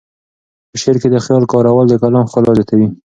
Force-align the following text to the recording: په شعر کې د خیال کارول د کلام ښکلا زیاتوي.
په 0.69 0.75
شعر 0.81 0.95
کې 1.01 1.09
د 1.11 1.15
خیال 1.25 1.43
کارول 1.51 1.85
د 1.89 1.93
کلام 2.01 2.25
ښکلا 2.31 2.51
زیاتوي. 2.57 2.87